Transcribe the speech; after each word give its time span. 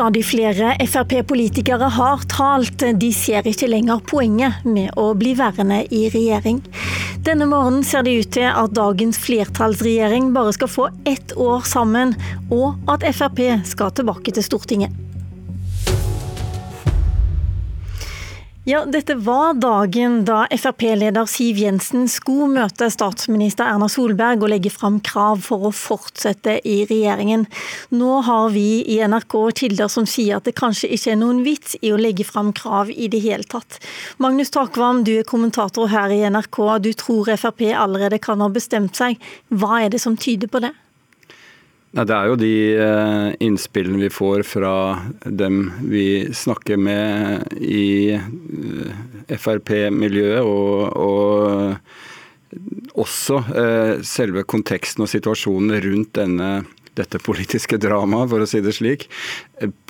Stadig 0.00 0.22
flere 0.24 0.70
Frp-politikere 0.80 1.90
har 1.92 2.22
talt. 2.32 2.80
De 2.96 3.10
ser 3.12 3.44
ikke 3.44 3.66
lenger 3.68 4.00
poenget 4.08 4.62
med 4.64 4.94
å 4.96 5.10
bli 5.12 5.34
værende 5.36 5.82
i 5.92 6.06
regjering. 6.08 6.62
Denne 7.26 7.44
morgenen 7.50 7.84
ser 7.84 8.06
det 8.08 8.14
ut 8.22 8.30
til 8.38 8.48
at 8.48 8.72
dagens 8.72 9.20
flertallsregjering 9.20 10.32
bare 10.32 10.56
skal 10.56 10.72
få 10.72 10.88
ett 11.04 11.36
år 11.36 11.68
sammen, 11.68 12.16
og 12.48 12.80
at 12.88 13.04
Frp 13.12 13.44
skal 13.68 13.92
tilbake 14.00 14.32
til 14.32 14.48
Stortinget. 14.48 15.09
Ja, 18.70 18.84
dette 18.86 19.14
var 19.14 19.54
dagen 19.54 20.20
da 20.24 20.44
Frp-leder 20.54 21.26
Siv 21.26 21.56
Jensen 21.58 22.04
skulle 22.08 22.46
møte 22.52 22.86
statsminister 22.92 23.66
Erna 23.66 23.88
Solberg 23.90 24.44
og 24.44 24.52
legge 24.52 24.70
fram 24.70 25.00
krav 25.02 25.40
for 25.42 25.66
å 25.66 25.72
fortsette 25.74 26.54
i 26.62 26.76
regjeringen. 26.86 27.48
Nå 27.90 28.20
har 28.28 28.52
vi 28.54 28.84
i 28.94 29.00
NRK 29.10 29.34
kilder 29.58 29.90
som 29.90 30.06
sier 30.06 30.38
at 30.38 30.46
det 30.46 30.54
kanskje 30.60 30.92
ikke 30.94 31.16
er 31.16 31.18
noen 31.18 31.40
vits 31.42 31.74
i 31.80 31.90
å 31.90 31.98
legge 31.98 32.28
fram 32.28 32.52
krav 32.54 32.92
i 32.94 33.08
det 33.10 33.24
hele 33.24 33.48
tatt. 33.50 33.80
Magnus 34.22 34.54
Takvam, 34.54 35.02
du 35.02 35.16
er 35.16 35.26
kommentator 35.26 35.90
her 35.90 36.14
i 36.14 36.20
NRK. 36.30 36.60
Du 36.86 36.92
tror 36.94 37.32
Frp 37.34 37.72
allerede 37.72 38.22
kan 38.22 38.44
ha 38.44 38.52
bestemt 38.54 38.94
seg. 39.02 39.18
Hva 39.50 39.80
er 39.82 39.90
det 39.96 40.04
som 40.04 40.14
tyder 40.14 40.52
på 40.52 40.62
det? 40.62 40.76
Nei, 41.90 42.04
Det 42.06 42.14
er 42.14 42.28
jo 42.30 42.36
de 42.38 42.54
eh, 42.78 43.28
innspillene 43.42 44.04
vi 44.04 44.12
får 44.14 44.44
fra 44.46 44.74
dem 45.24 45.64
vi 45.90 46.30
snakker 46.30 46.78
med 46.78 47.56
i 47.58 48.14
eh, 48.14 49.34
Frp-miljøet, 49.34 50.44
og, 50.46 50.94
og, 50.94 51.82
også 52.98 53.40
eh, 53.58 53.92
selve 54.06 54.46
konteksten 54.46 55.02
og 55.02 55.10
situasjonen 55.10 55.82
rundt 55.82 56.14
denne, 56.18 56.50
dette 56.98 57.18
politiske 57.22 57.78
dramaet, 57.82 58.30
for 58.30 58.42
å 58.42 58.48
si 58.50 58.62
det 58.62 58.74
slik. 58.78 59.06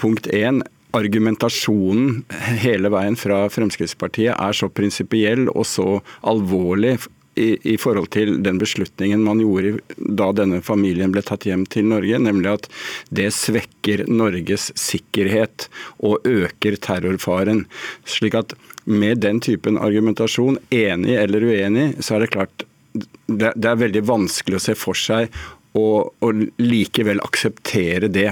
Punkt 0.00 0.28
én, 0.32 0.64
argumentasjonen 0.96 2.22
hele 2.64 2.90
veien 2.92 3.16
fra 3.20 3.44
Fremskrittspartiet 3.52 4.34
er 4.34 4.56
så 4.56 4.72
prinsipiell 4.72 5.48
og 5.52 5.68
så 5.68 6.00
alvorlig 6.26 6.96
i, 7.40 7.76
forhold 7.80 8.10
til 8.14 8.36
den 8.44 8.60
beslutningen 8.60 9.22
man 9.24 9.40
gjorde 9.42 9.78
da 9.96 10.30
denne 10.36 10.60
familien 10.64 11.12
ble 11.14 11.22
tatt 11.26 11.46
hjem 11.48 11.66
til 11.70 11.88
Norge, 11.90 12.20
nemlig 12.22 12.52
at 12.52 12.68
det 13.14 13.30
svekker 13.36 14.06
Norges 14.10 14.70
sikkerhet 14.78 15.68
og 15.98 16.26
øker 16.28 16.78
terrorfaren. 16.82 17.64
Slik 18.08 18.36
at 18.38 18.56
med 18.84 19.22
den 19.24 19.40
typen 19.44 19.78
argumentasjon, 19.80 20.58
enig 20.74 21.16
eller 21.20 21.46
uenig, 21.46 21.86
så 22.02 22.16
er 22.16 22.24
det 22.24 22.34
klart 22.34 22.66
det 23.30 23.54
er 23.54 23.78
veldig 23.78 24.02
vanskelig 24.02 24.58
å 24.58 24.62
se 24.64 24.74
for 24.74 24.98
seg 24.98 25.30
og, 25.78 26.12
og, 26.24 26.44
likevel 26.58 27.20
akseptere 27.22 28.10
det. 28.10 28.30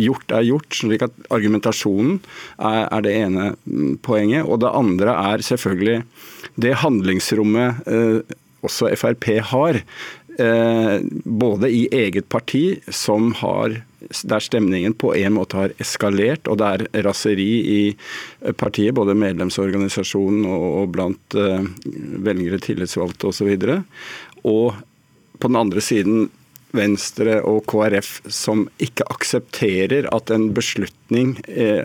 Gjort 0.00 0.34
er 0.34 0.46
gjort. 0.48 0.74
slik 0.74 1.04
at 1.06 1.14
Argumentasjonen 1.30 2.18
er, 2.58 2.86
er, 2.88 3.02
det 3.06 3.14
ene 3.14 3.50
poenget. 4.02 4.46
Og 4.46 4.62
det 4.64 4.72
andre 4.74 5.14
er 5.34 5.46
selvfølgelig 5.46 6.00
det 6.60 6.78
handlingsrommet 6.82 7.86
eh, 7.86 8.38
også 8.66 8.90
Frp 8.98 9.28
har. 9.52 9.78
Eh, 10.40 10.96
både 11.24 11.70
i 11.70 11.86
eget 11.92 12.28
parti, 12.28 12.80
som 12.88 13.32
har 13.38 13.82
der 14.24 14.42
stemningen 14.42 14.94
på 14.96 15.12
en 15.14 15.34
måte 15.36 15.58
har 15.58 15.72
eskalert, 15.82 16.48
og 16.48 16.58
det 16.58 16.68
er 16.70 17.02
raseri 17.04 17.50
i 17.60 17.80
partiet, 18.58 18.94
både 18.96 19.14
medlemsorganisasjonen 19.14 20.46
og, 20.48 20.68
og 20.80 20.92
blant 20.96 21.38
eh, 21.38 21.66
velgere, 22.26 22.58
tillitsvalgte 22.64 23.30
osv. 23.30 23.52
Og, 23.54 23.66
så 23.68 23.82
og 24.50 24.80
på 25.40 25.48
den 25.48 25.60
andre 25.60 25.82
siden 25.84 26.28
Venstre 26.76 27.40
og 27.46 27.64
KrF 27.70 28.10
som 28.30 28.66
ikke 28.82 29.06
aksepterer 29.10 30.08
at 30.14 30.30
en 30.34 30.50
beslutning 30.54 31.36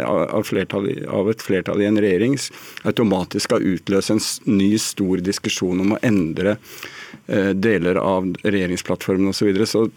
av, 0.05 0.25
av, 0.39 0.51
av, 1.09 1.29
et 1.31 1.45
flertall 1.45 1.81
i 1.81 1.87
en 1.89 2.01
regjering 2.01 2.37
automatisk 2.85 3.49
skal 3.49 3.65
utløse 3.65 4.15
en 4.15 4.23
ny 4.49 4.75
stor 4.81 5.23
diskusjon 5.25 5.81
om 5.81 5.95
å 5.95 6.01
endre 6.05 6.57
eh, 7.27 7.51
deler 7.53 7.99
av 8.01 8.29
regjeringsplattformen 8.43 9.31
osv. 9.31 9.41
Så, 9.41 9.49
videre. 9.49 9.69
så 9.69 9.87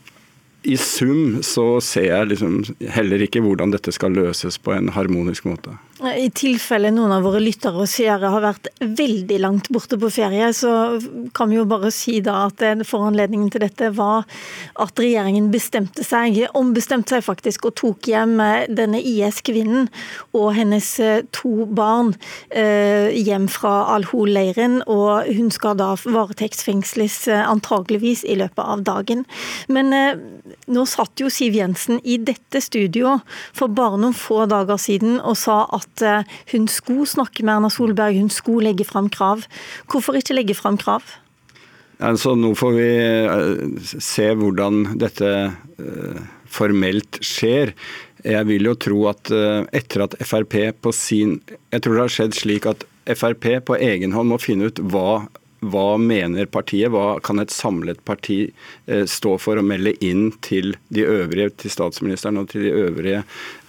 i 0.69 0.77
sum 0.77 1.43
så 1.47 1.67
ser 1.85 2.09
jeg 2.11 2.31
liksom 2.33 2.63
heller 2.91 3.23
ikke 3.25 3.43
hvordan 3.45 3.73
dette 3.75 3.95
skal 3.95 4.17
løses 4.17 4.59
på 4.59 4.75
en 4.75 4.91
harmonisk 4.97 5.47
måte. 5.49 5.77
I 5.99 6.29
tilfelle 6.31 6.93
noen 6.95 7.11
av 7.11 7.25
våre 7.27 7.41
lyttere 7.43 7.83
og 7.83 7.89
seere 7.91 8.31
har 8.31 8.43
vært 8.45 8.69
veldig 8.79 9.39
langt 9.43 9.69
borte 9.75 9.99
på 9.99 10.11
ferie, 10.15 10.47
så 10.55 11.01
kan 11.35 11.51
vi 11.51 11.59
jo 11.59 11.65
bare 11.67 11.91
si 11.95 12.21
da 12.23 12.45
at 12.47 12.63
foranledningen 12.87 13.49
til 13.51 13.65
dette 13.65 13.91
var 13.97 14.29
at 14.79 15.03
regjeringen 15.03 15.49
bestemte 15.51 16.05
seg, 16.07 16.39
ombestemte 16.59 17.17
seg 17.17 17.25
faktisk 17.27 17.67
og 17.67 17.75
tok 17.81 18.11
hjem 18.13 18.37
denne 18.71 19.01
IS-kvinnen 19.03 19.89
og 20.39 20.53
hennes 20.55 20.93
eh, 21.03 21.25
to 21.35 21.67
barn 21.67 22.13
eh, 22.51 23.11
hjem 23.19 23.49
fra 23.51 23.89
Al-Hol-leiren. 23.97 24.81
Og 24.87 25.27
hun 25.35 25.51
skal 25.55 25.79
da 25.81 25.91
varetektsfengsles 25.99 27.21
eh, 27.33 27.43
antageligvis 27.43 28.23
i 28.23 28.39
løpet 28.39 28.63
av 28.63 28.87
dagen. 28.87 29.27
Men 29.67 29.91
nå 30.71 30.87
satt 30.89 31.19
jo 31.19 31.31
Siv 31.33 31.59
Jensen 31.59 31.99
i 32.05 32.21
dette 32.23 32.63
studio 32.63 33.19
for 33.57 33.73
bare 33.73 33.99
noen 33.99 34.17
få 34.17 34.45
dager 34.51 34.79
siden 34.81 35.19
og 35.19 35.37
sa 35.41 35.65
at 35.75 35.88
at 35.89 36.05
eh, 36.05 36.37
hun 36.53 36.69
skulle 36.71 37.09
snakke 37.09 37.45
med 37.45 37.57
Erna 37.57 37.71
Solberg, 37.73 38.19
hun 38.19 38.31
skulle 38.33 38.71
legge 38.71 38.87
fram 38.89 39.11
krav. 39.13 39.47
Hvorfor 39.91 40.19
ikke 40.19 40.37
legge 40.37 40.57
fram 40.59 40.79
krav? 40.81 41.03
Altså, 41.99 42.37
nå 42.39 42.53
får 42.59 42.77
vi 42.77 42.91
eh, 42.99 43.89
se 43.99 44.29
hvordan 44.39 44.99
dette 45.01 45.33
eh, 45.49 46.21
formelt 46.49 47.21
skjer. 47.25 47.75
Jeg 48.25 48.47
vil 48.49 48.71
jo 48.71 48.75
tro 48.75 49.03
at 49.13 49.31
etter 49.31 50.03
at 50.03 50.17
Frp 50.27 50.55
på 50.83 50.91
sin 50.91 51.37
Jeg 51.71 51.85
tror 51.85 51.95
det 51.95 52.01
har 52.03 52.11
skjedd 52.17 52.35
slik 52.35 52.67
at 52.67 52.83
Frp 53.15 53.47
på 53.69 53.77
egen 53.79 54.17
hånd 54.17 54.33
må 54.33 54.41
finne 54.43 54.73
ut 54.73 54.81
hva 54.91 55.29
hva 55.61 55.97
mener 55.99 56.47
partiet, 56.51 56.91
hva 56.95 57.19
kan 57.25 57.43
et 57.43 57.53
samlet 57.53 58.01
parti 58.07 58.39
eh, 58.87 59.05
stå 59.11 59.35
for 59.43 59.59
å 59.59 59.65
melde 59.67 59.95
inn 60.05 60.31
til 60.45 60.77
de 60.95 61.05
øvrige, 61.07 61.51
til 61.65 61.75
statsministeren 61.75 62.39
og 62.41 62.51
til 62.53 62.69
de 62.69 62.75
øvrige 62.87 63.23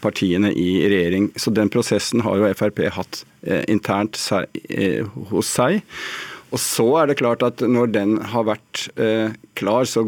partiene 0.03 0.51
i 0.53 0.83
regjering. 0.85 1.31
Så 1.35 1.53
den 1.55 1.71
prosessen 1.73 2.21
har 2.25 2.37
jo 2.37 2.51
Frp 2.59 2.83
hatt 2.93 3.23
eh, 3.41 3.63
internt 3.71 4.19
eh, 4.69 5.01
hos 5.31 5.53
seg. 5.57 5.81
Og 6.49 6.61
så 6.61 6.87
er 7.01 7.09
det 7.09 7.19
klart 7.19 7.45
at 7.45 7.61
når 7.61 7.91
den 7.93 8.15
har 8.31 8.47
vært 8.47 8.87
klar, 9.59 9.85
så, 9.85 10.01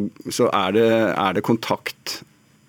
er, 0.49 0.71
det, 0.73 0.87
er, 0.89 1.35
det, 1.37 1.43
kontakt 1.45 2.15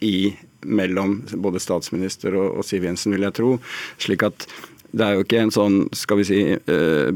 i 0.04 0.34
mellom 0.60 1.22
både 1.40 1.62
statsminister 1.62 2.36
og 2.36 2.60
Siv 2.68 2.84
Jensen, 2.84 3.16
vil 3.16 3.24
jeg 3.24 3.36
tro. 3.38 3.54
slik 3.96 4.26
at 4.28 4.44
det 4.92 5.04
er 5.04 5.16
jo 5.16 5.24
ikke 5.24 5.40
en 5.40 5.52
sånn, 5.54 5.76
skal 5.96 6.20
vi 6.20 6.24
si 6.28 6.40
eh, 6.52 7.12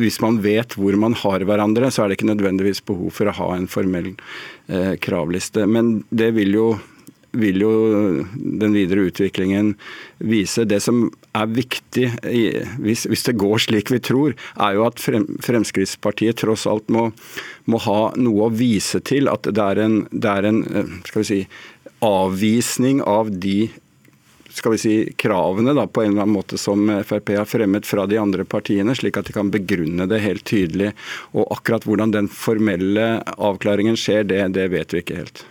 Hvis 0.00 0.20
man 0.20 0.40
vet 0.44 0.76
hvor 0.76 0.96
man 1.00 1.16
har 1.16 1.44
hverandre, 1.48 1.88
så 1.88 2.04
er 2.04 2.10
det 2.10 2.18
ikke 2.18 2.32
nødvendigvis 2.32 2.84
behov 2.84 3.14
for 3.16 3.30
å 3.30 3.36
ha 3.38 3.52
en 3.56 3.68
formell 3.70 4.12
eh, 4.68 4.94
kravliste. 5.00 5.64
Men 5.64 6.02
det 6.12 6.34
vil 6.36 6.52
jo, 6.58 6.66
vil 7.32 7.64
jo 7.64 7.72
den 8.34 8.76
videre 8.76 9.06
utviklingen 9.08 9.72
vise. 10.20 10.66
Det 10.68 10.82
som 10.84 11.06
er 11.32 11.54
viktig, 11.56 12.10
hvis, 12.84 13.06
hvis, 13.08 13.24
det 13.30 13.38
går 13.40 13.64
slik 13.64 13.92
vi 13.94 14.02
tror, 14.04 14.36
er 14.60 14.76
jo 14.76 14.84
at 14.84 15.00
Fremskrittspartiet 15.00 16.42
tross 16.44 16.66
alt 16.70 16.92
må, 16.92 17.08
må 17.64 17.80
ha 17.86 18.00
noe 18.20 18.50
å 18.50 18.52
vise 18.52 19.00
til. 19.00 19.32
At 19.32 19.48
det 19.48 19.70
er 19.72 19.80
en, 19.86 20.02
det 20.12 20.36
er 20.36 20.50
en 20.50 20.60
eh, 20.68 20.98
skal 21.08 21.24
vi 21.24 21.30
si, 21.32 21.40
avvisning 22.04 23.00
av 23.08 23.32
de 23.40 23.70
skal 24.54 24.74
vi 24.74 24.78
si, 24.78 24.94
kravene 25.20 25.74
da, 25.76 25.86
på 25.86 26.04
en 26.04 26.12
eller 26.12 26.26
annen 26.26 26.36
måte 26.36 26.58
som 26.60 26.86
Frp 27.04 27.34
har 27.38 27.48
fremmet 27.48 27.86
fra 27.86 28.06
de 28.10 28.20
andre 28.20 28.46
partiene, 28.46 28.94
slik 28.94 29.18
at 29.18 29.28
de 29.28 29.36
kan 29.36 29.50
begrunne 29.54 30.06
det 30.10 30.22
helt 30.24 30.46
tydelig. 30.48 30.92
Og 31.34 31.48
akkurat 31.54 31.86
hvordan 31.88 32.14
den 32.14 32.30
formelle 32.30 33.18
avklaringen 33.34 33.98
skjer, 33.98 34.24
det, 34.30 34.46
det 34.54 34.70
vet 34.74 34.94
vi 34.94 35.04
ikke 35.04 35.18
helt. 35.24 35.44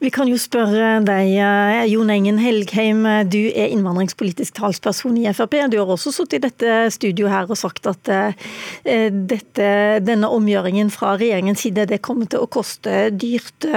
Vi 0.00 0.10
kan 0.12 0.28
jo 0.28 0.38
spørre 0.40 1.02
deg, 1.04 1.30
eh, 1.36 1.84
Jon 1.90 2.10
Engen 2.12 2.38
Helgheim. 2.40 3.02
Du 3.28 3.40
er 3.50 3.72
innvandringspolitisk 3.74 4.56
talsperson 4.56 5.16
i 5.20 5.26
Frp. 5.36 5.58
Du 5.70 5.78
har 5.78 5.92
også 5.92 6.12
sittet 6.14 6.38
i 6.38 6.44
dette 6.48 6.90
studioet 6.94 7.32
her 7.32 7.50
og 7.50 7.60
sagt 7.60 7.88
at 7.90 8.08
eh, 8.08 9.10
dette, 9.12 9.70
denne 10.04 10.30
omgjøringen 10.32 10.88
fra 10.92 11.16
regjeringens 11.20 11.66
side 11.66 11.88
det 11.90 12.02
kommer 12.04 12.28
til 12.30 12.44
å 12.44 12.50
koste 12.50 13.10
dyrt. 13.12 13.68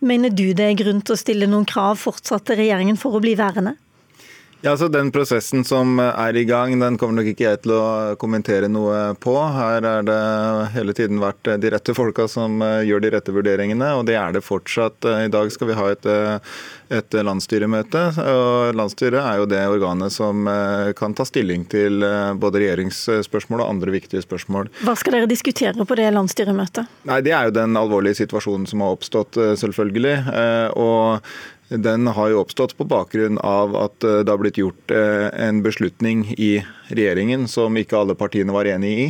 Mener 0.00 0.34
du 0.34 0.48
det 0.58 0.72
er 0.72 0.80
grunn 0.82 1.02
til 1.02 1.14
å 1.14 1.20
stille 1.20 1.50
noen 1.50 1.68
krav 1.68 2.00
fortsatt 2.02 2.48
til 2.48 2.64
regjeringen 2.64 2.98
for 2.98 3.14
å 3.14 3.22
bli 3.22 3.38
værende? 3.38 3.78
Ja, 4.60 4.76
så 4.76 4.88
Den 4.88 5.12
prosessen 5.14 5.62
som 5.64 6.00
er 6.02 6.36
i 6.36 6.42
gang, 6.44 6.72
den 6.80 6.96
kommer 6.98 7.20
nok 7.20 7.28
ikke 7.30 7.44
jeg 7.44 7.60
til 7.62 7.76
å 7.76 8.14
kommentere 8.18 8.66
noe 8.66 9.12
på. 9.22 9.36
Her 9.54 9.84
er 9.86 10.06
det 10.06 10.22
hele 10.74 10.94
tiden 10.98 11.20
vært 11.22 11.46
de 11.62 11.70
rette 11.70 11.94
folka 11.94 12.26
som 12.26 12.56
eh, 12.66 12.80
gjør 12.88 13.04
de 13.04 13.12
rette 13.14 13.34
vurderingene, 13.34 13.92
og 13.94 14.08
det 14.08 14.16
er 14.18 14.34
det 14.34 14.42
fortsatt. 14.42 15.06
I 15.06 15.30
dag 15.30 15.52
skal 15.54 15.70
vi 15.70 15.76
ha 15.78 15.84
et, 15.94 16.08
eh, 16.10 16.56
et 16.98 17.16
landsstyremøte. 17.28 18.02
og 18.24 18.74
Landsstyret 18.74 19.20
er 19.22 19.38
jo 19.38 19.46
det 19.52 19.60
organet 19.70 20.16
som 20.16 20.50
eh, 20.50 20.90
kan 20.98 21.14
ta 21.14 21.22
stilling 21.28 21.62
til 21.70 22.02
både 22.42 22.58
regjeringsspørsmål 22.64 23.62
og 23.62 23.70
andre 23.76 23.94
viktige 23.94 24.24
spørsmål. 24.26 24.72
Hva 24.82 24.96
skal 24.98 25.20
dere 25.20 25.30
diskutere 25.30 25.86
på 25.86 25.98
det 26.00 26.10
landsstyremøtet? 26.16 26.90
Nei, 27.06 27.20
Det 27.22 27.36
er 27.36 27.46
jo 27.46 27.54
den 27.60 27.78
alvorlige 27.78 28.24
situasjonen 28.24 28.66
som 28.66 28.82
har 28.82 28.98
oppstått, 28.98 29.38
selvfølgelig. 29.62 30.16
Og 30.74 31.22
den 31.68 32.06
har 32.06 32.28
jo 32.28 32.40
oppstått 32.40 32.76
på 32.76 32.84
bakgrunn 32.88 33.38
av 33.44 33.76
at 33.76 34.04
eh, 34.04 34.20
det 34.24 34.32
har 34.32 34.40
blitt 34.40 34.60
gjort 34.60 34.90
eh, 34.90 35.28
en 35.36 35.60
beslutning 35.62 36.24
i 36.38 36.62
regjeringen 36.88 37.44
som 37.48 37.76
ikke 37.76 37.98
alle 37.98 38.16
partiene 38.16 38.54
var 38.56 38.70
enig 38.70 38.92
i. 39.02 39.08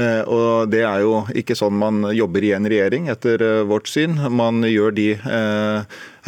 Eh, 0.00 0.22
og 0.24 0.72
Det 0.72 0.80
er 0.88 1.04
jo 1.04 1.26
ikke 1.36 1.56
sånn 1.58 1.76
man 1.76 2.08
jobber 2.16 2.44
i 2.48 2.54
en 2.56 2.68
regjering, 2.68 3.10
etter 3.12 3.44
vårt 3.68 3.90
syn. 3.92 4.16
Man 4.32 4.64
gjør 4.64 4.94
de 4.96 5.08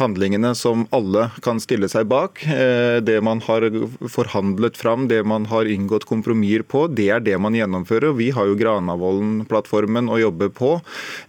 handlingene 0.01 0.53
som 0.57 0.85
alle 0.95 1.29
kan 1.45 1.61
stille 1.63 1.89
seg 1.91 2.09
bak. 2.11 2.41
Det 3.05 3.17
man 3.23 3.41
har 3.45 3.67
forhandlet 4.11 4.79
fram, 4.79 5.07
det 5.11 5.21
man 5.27 5.45
har 5.51 5.69
inngått 5.69 6.07
kompromisser 6.09 6.65
på, 6.67 6.85
det 6.89 7.07
er 7.13 7.23
det 7.23 7.37
man 7.41 7.55
gjennomfører. 7.55 8.15
Vi 8.17 8.31
har 8.35 8.49
jo 8.49 8.57
Granavolden-plattformen 8.59 10.09
å 10.11 10.19
jobbe 10.21 10.49
på. 10.57 10.73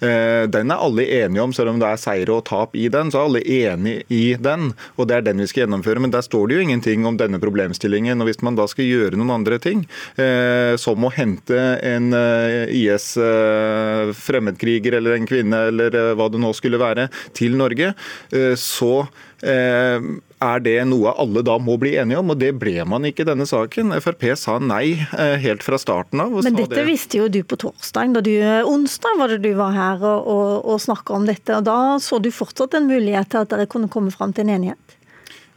Den 0.00 0.72
er 0.72 0.82
alle 0.82 1.06
enige 1.20 1.44
om, 1.44 1.54
selv 1.56 1.74
om 1.74 1.82
det 1.82 1.90
er 1.90 2.00
seire 2.00 2.36
og 2.36 2.46
tap 2.48 2.76
i 2.78 2.88
den. 2.92 3.12
så 3.12 3.20
er 3.20 3.28
alle 3.28 3.44
enige 3.44 4.02
i 4.12 4.36
den, 4.40 4.72
og 4.96 5.08
det 5.08 5.14
er 5.18 5.24
den 5.28 5.42
vi 5.42 5.48
skal 5.50 5.62
gjennomføre. 5.66 6.00
Men 6.02 6.14
der 6.14 6.24
står 6.24 6.44
det 6.48 6.54
jo 6.56 6.64
ingenting 6.66 7.00
om 7.08 7.16
denne 7.20 7.38
problemstillingen. 7.42 8.16
og 8.20 8.26
Hvis 8.30 8.44
man 8.44 8.56
da 8.58 8.64
skal 8.70 8.84
gjøre 8.88 9.16
noen 9.18 9.36
andre 9.38 9.56
ting, 9.62 9.80
eh, 10.16 10.74
som 10.80 10.98
å 11.04 11.14
hente 11.14 11.58
en 11.86 12.06
eh, 12.16 12.72
IS-fremmedkriger 12.82 14.92
eh, 14.94 14.98
eller 15.00 15.12
en 15.16 15.28
kvinne 15.28 15.58
eller 15.70 15.90
eh, 15.98 16.14
hva 16.18 16.26
det 16.32 16.40
nå 16.42 16.50
skulle 16.56 16.82
være, 16.82 17.04
til 17.36 17.52
Norge, 17.60 17.88
eh, 18.32 18.54
så 18.62 19.06
eh, 19.42 20.06
er 20.42 20.62
det 20.64 20.76
noe 20.90 21.12
alle 21.22 21.42
da 21.46 21.58
må 21.62 21.76
bli 21.82 21.94
enige 22.00 22.22
om, 22.22 22.32
og 22.34 22.40
det 22.40 22.52
ble 22.58 22.86
man 22.88 23.06
ikke 23.08 23.26
i 23.26 23.28
denne 23.28 23.46
saken. 23.48 23.94
Frp 24.02 24.24
sa 24.38 24.56
nei 24.62 24.96
helt 25.42 25.62
fra 25.66 25.78
starten 25.78 26.22
av. 26.24 26.34
Men 26.42 26.58
dette 26.58 26.80
det. 26.80 26.86
visste 26.88 27.20
jo 27.20 27.28
du 27.30 27.42
på 27.46 27.58
torsdag. 27.62 28.16
da 28.16 28.24
du, 28.26 28.32
Onsdag 28.70 29.20
var 29.20 29.34
det 29.34 29.42
du 29.44 29.52
var 29.58 29.76
her 29.76 30.02
og, 30.02 30.26
og, 30.32 30.48
og 30.72 30.82
snakka 30.82 31.14
om 31.18 31.28
dette. 31.30 31.58
og 31.58 31.68
Da 31.68 31.78
så 32.02 32.18
du 32.22 32.32
fortsatt 32.34 32.74
en 32.78 32.90
mulighet 32.90 33.30
til 33.34 33.44
at 33.44 33.54
dere 33.54 33.70
kunne 33.70 33.90
komme 33.92 34.14
fram 34.14 34.34
til 34.34 34.48
en 34.48 34.56
enighet? 34.56 34.98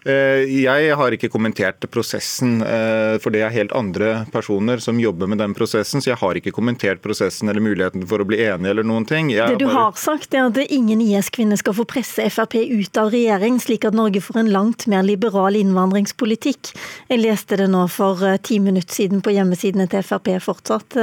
Eh, 0.06 0.46
jeg 0.62 0.94
har 0.94 1.16
ikke 1.16 1.32
kommentert 1.34 1.82
prosessen, 1.90 2.60
eh, 2.62 3.18
for 3.18 3.34
det 3.34 3.42
er 3.42 3.54
helt 3.56 3.72
andre 3.74 4.28
personer 4.30 4.78
som 4.78 5.00
jobber 5.02 5.26
med 5.32 5.40
den 5.42 5.56
prosessen. 5.58 6.02
Så 6.02 6.12
jeg 6.12 6.20
har 6.22 6.38
ikke 6.38 6.54
kommentert 6.54 7.02
prosessen 7.02 7.50
eller 7.50 7.64
muligheten 7.66 8.06
for 8.06 8.22
å 8.22 8.28
bli 8.30 8.38
enig 8.46 8.70
eller 8.70 8.86
noen 8.86 9.08
ting. 9.10 9.32
Jeg 9.34 9.56
det 9.56 9.64
du 9.66 9.72
har 9.74 9.98
sagt 9.98 10.38
er 10.38 10.46
at 10.46 10.60
ingen 10.70 11.02
IS-kvinne 11.02 11.58
skal 11.58 11.74
få 11.74 11.88
presse 11.90 12.30
Frp 12.30 12.54
ut 12.70 12.98
av 13.02 13.10
regjering, 13.16 13.58
slik 13.60 13.88
at 13.90 13.98
Norge 13.98 14.22
får 14.22 14.44
en 14.44 14.52
langt 14.54 14.86
mer 14.92 15.02
liberal 15.02 15.58
innvandringspolitikk. 15.58 16.76
Jeg 17.10 17.24
leste 17.24 17.58
det 17.58 17.72
nå 17.74 17.88
for 17.90 18.22
eh, 18.22 18.38
ti 18.38 18.60
minutter 18.62 18.94
siden 18.94 19.26
på 19.26 19.34
hjemmesidene 19.34 19.90
til 19.90 20.06
Frp 20.06 20.36
fortsatt. 20.46 21.00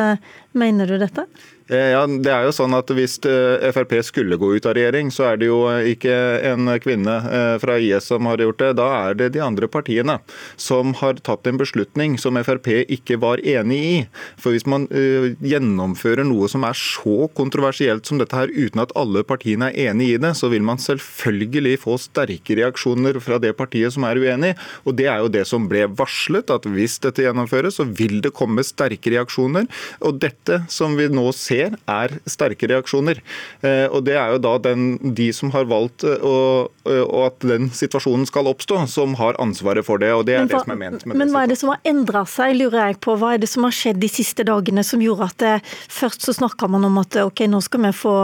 Mener 0.54 0.86
du 0.86 0.94
dette? 1.00 1.26
Eh, 1.70 1.92
ja, 1.94 2.02
det 2.06 2.30
er 2.32 2.46
jo 2.46 2.54
sånn 2.54 2.74
at 2.74 2.90
Hvis 2.92 3.18
eh, 3.28 3.70
Frp 3.74 3.94
skulle 4.04 4.38
gå 4.40 4.48
ut 4.56 4.66
av 4.66 4.74
regjering, 4.76 5.12
så 5.14 5.30
er 5.30 5.38
det 5.40 5.48
jo 5.48 5.60
ikke 5.92 6.14
en 6.50 6.70
kvinne 6.82 7.14
eh, 7.28 7.54
fra 7.62 7.76
IS 7.78 8.08
som 8.10 8.26
har 8.28 8.42
gjort 8.42 8.60
det. 8.62 8.70
Da 8.80 8.88
er 9.06 9.18
det 9.18 9.30
de 9.36 9.42
andre 9.44 9.68
partiene 9.70 10.18
som 10.60 10.94
har 10.98 11.20
tatt 11.22 11.46
en 11.46 11.60
beslutning 11.60 12.18
som 12.20 12.38
Frp 12.42 12.68
ikke 12.82 13.20
var 13.22 13.42
enig 13.46 13.78
i. 13.82 13.94
For 14.40 14.54
Hvis 14.54 14.66
man 14.68 14.88
gjennomfører 14.90 16.26
noe 16.26 16.48
som 16.50 16.64
er 16.66 16.76
så 16.76 17.28
kontroversielt 17.36 18.08
som 18.08 18.18
dette 18.20 18.36
her, 18.36 18.50
uten 18.52 18.82
at 18.82 18.92
alle 18.98 19.22
partiene 19.26 19.70
er 19.70 19.92
enig 19.92 20.12
i 20.12 20.20
det, 20.20 20.34
så 20.38 20.50
vil 20.52 20.64
man 20.66 20.80
selvfølgelig 20.82 21.78
få 21.84 21.96
sterke 22.00 22.56
reaksjoner 22.58 23.18
fra 23.24 23.38
det 23.42 23.54
partiet 23.58 23.94
som 23.94 24.06
er 24.08 24.20
uenig. 24.20 24.52
Og 24.84 24.96
Det 24.98 25.08
er 25.08 25.22
jo 25.22 25.32
det 25.32 25.46
som 25.48 25.68
ble 25.70 25.86
varslet, 25.98 26.50
at 26.52 26.66
hvis 26.68 26.98
dette 27.04 27.24
gjennomføres, 27.24 27.78
så 27.80 27.86
vil 27.88 28.20
det 28.24 28.34
komme 28.36 28.64
sterke 28.66 29.14
reaksjoner. 29.14 29.68
Og 30.04 30.20
dette 30.22 30.62
som 30.72 30.98
vi 30.98 31.08
nå 31.12 31.28
ser 31.36 31.61
ser, 31.62 31.78
er 31.90 32.14
sterke 32.30 32.68
reaksjoner. 32.70 33.20
Eh, 33.62 33.86
og 33.90 34.04
Det 34.06 34.16
er 34.18 34.34
jo 34.34 34.40
da 34.42 34.56
den, 34.62 34.96
de 35.14 35.28
som 35.34 35.52
har 35.54 35.68
valgt 35.70 36.04
eh, 36.04 36.18
å, 36.22 36.68
eh, 36.88 37.02
at 37.26 37.38
den 37.46 37.70
situasjonen 37.74 38.26
skal 38.28 38.50
oppstå, 38.50 38.82
som 38.90 39.16
har 39.20 39.38
ansvaret 39.42 39.86
for 39.86 40.02
det. 40.02 40.12
og 40.12 40.26
det 40.26 40.36
er 40.36 40.46
hva, 40.46 40.50
det 40.52 40.64
som 40.64 40.74
er 40.74 40.80
ment 40.80 41.06
med 41.06 41.18
Men 41.20 41.32
hva 41.34 41.44
er 41.44 41.52
det 41.52 41.58
som 41.60 41.72
har 41.72 41.82
endra 41.88 42.24
seg, 42.28 42.56
lurer 42.58 42.88
jeg 42.88 43.00
på. 43.04 43.16
Hva 43.20 43.34
er 43.34 43.42
det 43.42 43.50
som 43.50 43.66
har 43.66 43.74
skjedd 43.76 44.00
de 44.02 44.10
siste 44.10 44.46
dagene 44.48 44.84
som 44.86 45.02
gjorde 45.02 45.30
at 45.30 45.38
det, 45.42 45.54
først 45.92 46.26
så 46.26 46.34
snakka 46.36 46.68
man 46.70 46.86
om 46.88 47.00
at 47.02 47.16
ok, 47.22 47.44
nå 47.50 47.60
skal 47.64 47.86
vi 47.86 47.92
få 47.96 48.14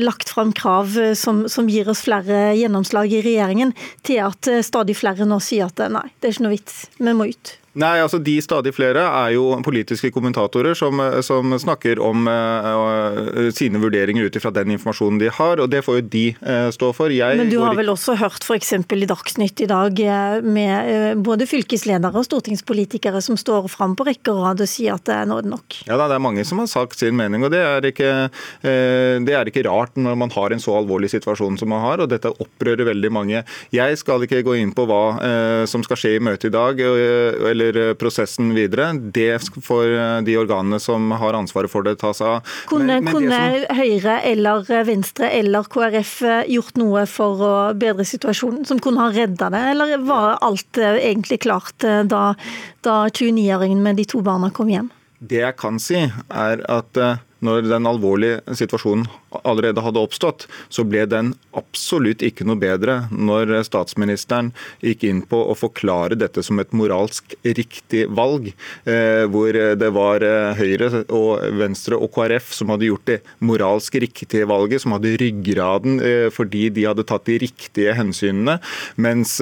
lagt 0.00 0.30
fram 0.32 0.52
krav 0.56 0.94
som, 1.18 1.44
som 1.50 1.68
gir 1.70 1.88
oss 1.90 2.02
flere 2.04 2.50
gjennomslag 2.58 3.12
i 3.12 3.22
regjeringen, 3.24 3.72
til 4.06 4.20
at 4.24 4.48
stadig 4.66 4.96
flere 4.98 5.26
nå 5.28 5.40
sier 5.42 5.70
at 5.70 5.82
nei, 5.92 6.06
det 6.20 6.30
er 6.30 6.36
ikke 6.36 6.46
noe 6.46 6.56
vits, 6.56 6.84
vi 6.98 7.16
må 7.16 7.30
ut. 7.30 7.56
Nei, 7.78 8.00
altså 8.02 8.18
De 8.18 8.34
stadig 8.42 8.72
flere 8.74 9.02
er 9.06 9.34
jo 9.36 9.52
politiske 9.62 10.10
kommentatorer 10.10 10.74
som, 10.74 10.98
som 11.22 11.54
snakker 11.60 12.00
om 12.02 12.26
uh, 12.26 13.46
sine 13.54 13.78
vurderinger 13.82 14.26
ut 14.26 14.38
ifra 14.38 14.50
den 14.54 14.74
informasjonen 14.74 15.20
de 15.22 15.28
har, 15.30 15.62
og 15.62 15.70
det 15.70 15.84
får 15.86 16.00
jo 16.00 16.04
de 16.10 16.24
uh, 16.42 16.66
stå 16.74 16.90
for. 16.96 17.14
Jeg 17.14 17.38
Men 17.38 17.52
du 17.52 17.60
har 17.62 17.76
vel 17.78 17.92
også 17.92 18.16
hørt 18.18 18.42
f.eks. 18.42 18.74
i 18.74 19.08
Dagsnytt 19.10 19.62
i 19.62 19.68
dag 19.70 20.02
med 20.42 20.90
uh, 20.90 21.22
både 21.22 21.46
fylkesledere 21.50 22.10
og 22.10 22.26
stortingspolitikere 22.26 23.22
som 23.22 23.38
står 23.38 23.70
fram 23.70 23.94
på 23.94 24.08
rekke 24.08 24.34
og 24.34 24.42
rad 24.48 24.64
og 24.66 24.70
sier 24.70 24.98
at 24.98 25.12
nå 25.30 25.38
er 25.38 25.46
det 25.46 25.54
nok? 25.54 25.78
Ja 25.86 25.94
da, 25.94 26.08
det 26.10 26.18
er 26.18 26.26
mange 26.26 26.46
som 26.48 26.58
har 26.62 26.70
sagt 26.70 26.98
sin 26.98 27.14
mening, 27.18 27.46
og 27.46 27.54
det 27.54 27.62
er, 27.62 27.86
ikke, 27.86 28.10
det 28.62 29.34
er 29.36 29.48
ikke 29.48 29.62
rart 29.68 29.94
når 29.98 30.18
man 30.18 30.32
har 30.34 30.52
en 30.52 30.62
så 30.62 30.74
alvorlig 30.78 31.10
situasjon 31.12 31.58
som 31.60 31.70
man 31.70 31.82
har, 31.84 32.02
og 32.02 32.10
dette 32.10 32.32
opprører 32.32 32.88
veldig 32.88 33.10
mange. 33.14 33.42
Jeg 33.74 33.98
skal 34.00 34.26
ikke 34.26 34.42
gå 34.46 34.56
inn 34.58 34.74
på 34.74 34.86
hva 34.90 35.02
som 35.70 35.84
skal 35.86 35.98
skje 36.00 36.16
i 36.16 36.22
møtet 36.24 36.50
i 36.50 36.54
dag. 36.54 36.80
eller 36.80 37.59
eller 37.60 37.88
eh, 37.88 37.94
prosessen 37.94 38.54
videre. 38.54 38.92
Det 38.92 39.38
får 39.62 39.86
eh, 39.86 40.20
de 40.26 40.36
organene 40.38 40.80
som 40.80 41.10
har 41.10 41.36
ansvaret 41.36 41.70
for 41.70 41.86
det, 41.86 41.98
ta 42.00 42.12
seg 42.16 42.26
av. 42.26 42.54
Kunne, 42.70 43.00
men, 43.00 43.04
men 43.04 43.14
kunne 43.14 43.40
som... 43.40 43.76
Høyre 43.80 44.16
eller 44.30 44.72
Venstre 44.88 45.30
eller 45.36 45.68
KrF 45.70 46.14
eh, 46.22 46.42
gjort 46.56 46.80
noe 46.80 47.04
for 47.10 47.44
å 47.44 47.54
bedre 47.78 48.06
situasjonen, 48.08 48.64
som 48.68 48.80
kunne 48.82 49.04
ha 49.04 49.12
redda 49.14 49.50
det, 49.52 49.62
eller 49.74 49.96
var 50.06 50.38
alt 50.44 50.80
egentlig 50.80 51.40
klart 51.44 51.76
da, 51.80 52.34
da 52.84 52.96
29-åringen 53.08 53.82
med 53.84 54.00
de 54.00 54.06
to 54.08 54.22
barna 54.24 54.50
kom 54.54 54.70
hjem? 54.72 54.90
Det 55.20 55.42
jeg 55.42 55.56
kan 55.60 55.76
si, 55.82 56.06
er 56.32 56.62
at 56.72 56.96
når 57.44 57.66
den 57.68 57.88
alvorlige 57.88 58.56
situasjonen 58.56 59.06
allerede 59.44 59.82
hadde 59.84 60.02
oppstått, 60.02 60.46
så 60.68 60.84
ble 60.86 61.04
den 61.10 61.32
absolutt 61.56 62.22
ikke 62.26 62.46
noe 62.48 62.58
bedre 62.60 63.04
når 63.10 63.52
statsministeren 63.66 64.50
gikk 64.84 65.04
inn 65.06 65.22
på 65.28 65.38
å 65.50 65.56
forklare 65.58 66.18
dette 66.18 66.42
som 66.46 66.60
et 66.62 66.72
moralsk 66.76 67.34
riktig 67.44 68.06
valg, 68.16 68.50
eh, 68.84 69.24
hvor 69.30 69.54
det 69.54 69.90
var 69.94 70.24
eh, 70.26 70.58
Høyre 70.58 71.04
og 71.06 71.44
Venstre 71.60 71.98
og 71.98 72.12
KrF 72.14 72.52
som 72.56 72.72
hadde 72.74 72.88
gjort 72.88 73.06
det 73.10 73.18
moralsk 73.44 74.00
riktige 74.02 74.48
valget, 74.50 74.84
som 74.84 74.96
hadde 74.96 75.16
ryggraden 75.20 76.00
eh, 76.04 76.26
fordi 76.34 76.68
de 76.74 76.86
hadde 76.88 77.06
tatt 77.06 77.26
de 77.30 77.38
riktige 77.42 77.94
hensynene, 77.96 78.58
mens, 79.00 79.38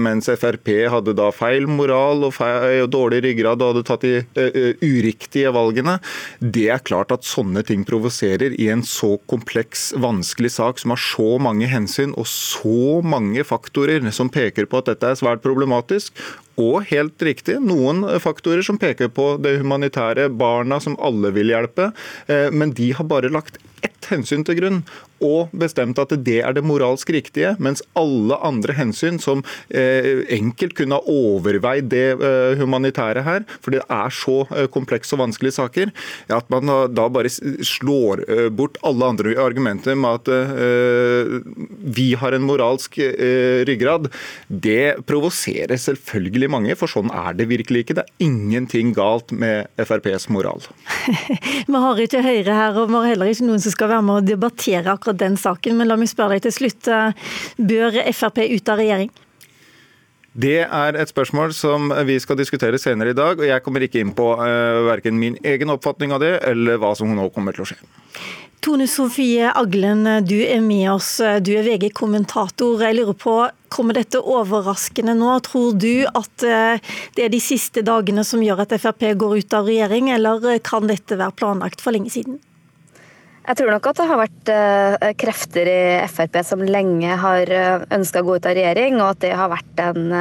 mens 0.00 0.28
Frp 0.38 0.68
hadde 0.92 1.14
da 1.16 1.28
feil 1.34 1.66
moral 1.70 2.26
og, 2.28 2.34
feil, 2.36 2.82
og 2.84 2.90
dårlig 2.92 3.22
ryggrad 3.26 3.62
og 3.62 3.72
hadde 3.72 3.84
tatt 3.88 4.04
de 4.06 4.72
uriktige 4.82 5.52
valgene. 5.54 5.98
Det 6.40 6.68
er 6.72 6.82
klart 6.84 7.12
at 7.14 7.26
sånne 7.26 7.64
ting 7.66 7.86
provoserer 7.88 8.54
i 8.60 8.68
en 8.72 8.84
så 8.86 9.14
kompleks, 9.32 9.90
vanskelig 9.96 10.52
sak 10.58 10.82
som 10.82 10.92
har 10.94 11.00
så 11.00 11.36
mange 11.42 11.68
hensyn 11.70 12.12
og 12.20 12.28
så 12.28 13.00
mange 13.04 13.44
faktorer 13.48 14.04
som 14.12 14.30
peker 14.32 14.68
på 14.68 14.82
at 14.82 14.92
dette 14.92 15.12
er 15.12 15.18
svært 15.18 15.44
problematisk. 15.44 16.12
Og 16.60 16.88
helt 16.90 17.22
riktig, 17.22 17.58
noen 17.64 18.04
faktorer 18.20 18.64
som 18.66 18.78
peker 18.80 19.08
på 19.12 19.36
det 19.42 19.58
humanitære, 19.62 20.28
barna 20.28 20.80
som 20.82 20.98
alle 21.00 21.32
vil 21.32 21.52
hjelpe. 21.54 21.92
Eh, 22.26 22.50
men 22.52 22.74
de 22.76 22.92
har 22.96 23.08
bare 23.08 23.32
lagt 23.32 23.60
ett 23.82 24.10
hensyn 24.10 24.44
til 24.46 24.58
grunn, 24.58 24.82
og 25.22 25.52
bestemt 25.54 26.00
at 26.02 26.12
det 26.26 26.40
er 26.42 26.54
det 26.56 26.64
moralsk 26.66 27.12
riktige, 27.14 27.54
mens 27.62 27.82
alle 27.98 28.36
andre 28.44 28.74
hensyn 28.74 29.20
som 29.22 29.44
eh, 29.70 30.24
enkelt 30.34 30.74
kunne 30.78 30.98
ha 30.98 31.10
overveid 31.10 31.90
det 31.92 32.06
eh, 32.16 32.58
humanitære 32.58 33.22
her, 33.26 33.46
for 33.62 33.74
det 33.74 33.82
er 33.86 34.14
så 34.14 34.42
eh, 34.50 34.68
komplekse 34.72 35.14
og 35.16 35.22
vanskelige 35.24 35.56
saker, 35.58 35.92
at 36.34 36.50
man 36.52 36.70
da 36.94 37.06
bare 37.12 37.30
slår 37.30 38.24
bort 38.54 38.78
alle 38.86 39.08
andre 39.12 39.34
argumenter 39.40 39.96
med 39.98 40.22
at 40.22 40.28
vi 41.96 42.06
har 42.18 42.34
en 42.34 42.44
moralsk 42.46 42.98
ryggrad, 43.68 44.08
det 44.48 45.04
provoserer 45.08 45.78
selvfølgelig 45.80 46.41
mange, 46.50 46.74
for 46.78 46.90
sånn 46.90 47.10
er 47.14 47.36
det 47.38 47.48
virkelig 47.50 47.84
ikke. 47.84 47.96
Det 47.98 48.04
er 48.06 48.26
ingenting 48.26 48.94
galt 48.96 49.34
med 49.34 49.70
FrPs 49.80 50.28
moral. 50.32 50.64
vi 51.70 51.82
har 51.86 52.02
ikke 52.06 52.22
Høyre 52.24 52.56
her, 52.56 52.78
og 52.78 52.90
vi 52.90 52.98
har 52.98 53.10
heller 53.12 53.32
ikke 53.32 53.48
noen 53.48 53.62
som 53.62 53.74
skal 53.74 53.92
være 53.92 54.06
med 54.06 54.22
og 54.22 54.30
debattere 54.30 54.94
akkurat 54.94 55.20
den 55.22 55.36
saken. 55.40 55.76
Men 55.78 55.90
la 55.90 55.98
meg 56.00 56.10
spørre 56.10 56.38
deg 56.38 56.48
til 56.48 56.56
slutt. 56.60 56.90
Bør 57.58 58.00
Frp 58.12 58.42
ut 58.48 58.72
av 58.72 58.82
regjering? 58.82 59.12
Det 60.32 60.62
er 60.64 60.96
et 60.96 61.10
spørsmål 61.12 61.52
som 61.52 61.90
vi 62.08 62.16
skal 62.22 62.38
diskutere 62.40 62.80
senere 62.80 63.12
i 63.12 63.16
dag. 63.16 63.36
og 63.36 63.44
Jeg 63.44 63.62
kommer 63.62 63.84
ikke 63.84 64.00
inn 64.00 64.14
på 64.16 64.30
uh, 64.40 64.86
verken 64.88 65.18
min 65.20 65.36
egen 65.44 65.72
oppfatning 65.74 66.14
av 66.16 66.22
det, 66.24 66.38
eller 66.48 66.80
hva 66.80 66.94
som 66.96 67.12
nå 67.12 67.28
kommer 67.34 67.52
til 67.52 67.66
å 67.66 67.68
skje. 67.68 67.76
Tone 68.62 68.86
Sofie 68.86 69.50
Aglen, 69.50 70.04
du 70.22 70.36
er 70.46 70.60
med 70.62 70.86
oss. 70.92 71.16
Du 71.42 71.48
er 71.50 71.64
VG-kommentator. 71.66 72.84
Jeg 72.86 72.94
lurer 72.94 73.16
på, 73.18 73.34
Kommer 73.72 73.96
dette 73.98 74.20
overraskende 74.20 75.16
nå? 75.18 75.32
Tror 75.42 75.74
du 75.80 76.04
at 76.06 76.44
eh, 76.46 76.92
det 77.16 77.24
er 77.24 77.32
de 77.32 77.40
siste 77.42 77.82
dagene 77.82 78.22
som 78.22 78.44
gjør 78.44 78.62
at 78.62 78.76
Frp 78.78 79.02
går 79.18 79.34
ut 79.40 79.56
av 79.58 79.66
regjering, 79.66 80.12
eller 80.14 80.46
kan 80.62 80.86
dette 80.86 81.18
være 81.18 81.34
planlagt 81.40 81.82
for 81.82 81.96
lenge 81.96 82.12
siden? 82.14 82.38
Jeg 83.42 83.58
tror 83.58 83.72
nok 83.74 83.90
at 83.90 83.98
det 83.98 84.08
har 84.12 84.20
vært 84.20 84.54
uh, 84.54 85.10
krefter 85.18 85.66
i 85.72 85.82
Frp 86.12 86.38
som 86.46 86.62
lenge 86.62 87.18
har 87.18 87.50
ønska 87.90 88.22
å 88.22 88.28
gå 88.28 88.38
ut 88.38 88.46
av 88.46 88.54
regjering, 88.60 89.00
og 89.00 89.16
at 89.16 89.24
det 89.24 89.32
har 89.40 89.50
vært 89.50 89.86
en 89.88 90.12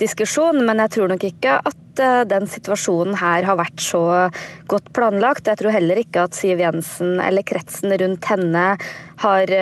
diskusjon. 0.00 0.64
Men 0.66 0.82
jeg 0.82 0.96
tror 0.96 1.14
nok 1.14 1.30
ikke 1.30 1.60
at 1.62 1.85
den 1.98 2.48
situasjonen 2.50 3.16
her 3.20 3.46
har 3.46 3.58
vært 3.60 3.82
så 3.82 4.02
godt 4.70 4.92
planlagt. 4.96 5.48
Jeg 5.48 5.60
tror 5.60 5.74
heller 5.74 6.00
ikke 6.00 6.26
at 6.26 6.36
Siv 6.36 6.60
Jensen 6.62 7.20
eller 7.22 7.46
kretsen 7.46 7.94
rundt 8.00 8.28
henne 8.30 8.64
har, 9.22 9.52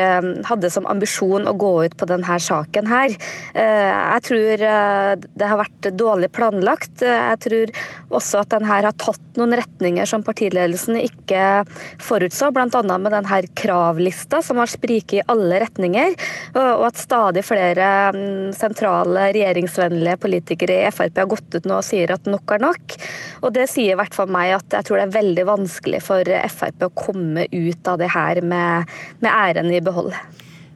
hadde 0.48 0.70
som 0.72 0.86
ambisjon 0.90 1.46
å 1.46 1.54
gå 1.58 1.72
ut 1.86 1.96
på 1.98 2.08
denne 2.10 2.38
saken 2.42 2.88
her. 2.90 3.14
Jeg 3.54 4.24
tror 4.26 4.64
det 4.64 5.50
har 5.50 5.60
vært 5.60 5.90
dårlig 5.94 6.32
planlagt. 6.34 7.04
Jeg 7.04 7.38
tror 7.44 7.74
også 8.18 8.42
at 8.42 8.54
den 8.54 8.66
har 8.66 8.88
tatt 8.98 9.38
noen 9.38 9.54
retninger 9.58 10.08
som 10.08 10.24
partiledelsen 10.26 10.98
ikke 11.00 11.64
forutså, 12.02 12.50
bl.a 12.54 12.68
med 12.98 13.12
denne 13.12 13.40
kravlista 13.58 14.42
som 14.44 14.60
har 14.62 14.70
spriket 14.70 15.18
i 15.18 15.24
alle 15.30 15.60
retninger, 15.62 16.14
og 16.58 16.86
at 16.88 17.00
stadig 17.00 17.44
flere 17.46 17.90
mm, 18.14 18.52
sentrale 18.56 19.28
regjeringsvennlige 19.34 20.20
politikere 20.22 20.80
i 20.84 20.92
Frp 20.94 21.22
har 21.22 21.30
gått 21.30 21.58
ut 21.58 21.68
nå 21.68 21.78
og 21.78 21.86
sier 21.86 22.14
at 22.14 22.23
nok 22.30 22.56
er 22.56 22.64
nok. 22.64 22.96
Og 23.42 23.52
Det 23.56 23.68
sier 23.70 23.94
i 23.94 23.98
hvert 23.98 24.16
fall 24.16 24.32
meg 24.32 24.54
at 24.56 24.78
jeg 24.78 24.88
tror 24.88 25.00
det 25.00 25.08
er 25.08 25.18
veldig 25.18 25.48
vanskelig 25.50 26.02
for 26.04 26.34
Frp 26.54 26.88
å 26.88 26.94
komme 26.96 27.48
ut 27.52 27.90
av 27.90 28.00
det 28.00 28.10
her 28.14 28.40
med, 28.44 28.96
med 29.20 29.30
æren 29.32 29.72
i 29.74 29.82
behold. 29.84 30.16